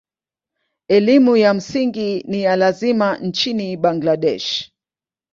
[0.87, 4.71] Elimu ya msingi ni ya lazima nchini Bangladesh.